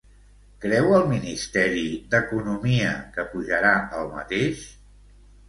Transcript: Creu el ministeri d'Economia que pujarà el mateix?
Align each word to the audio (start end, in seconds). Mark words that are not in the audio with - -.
Creu 0.61 0.87
el 0.99 1.03
ministeri 1.11 1.83
d'Economia 2.15 2.95
que 3.19 3.27
pujarà 3.35 3.75
el 4.01 4.11
mateix? 4.19 4.67